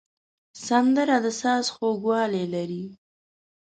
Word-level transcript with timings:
سندره 0.67 1.17
د 1.23 1.25
ساز 1.41 1.65
خوږوالی 1.75 2.45
لري 2.53 2.85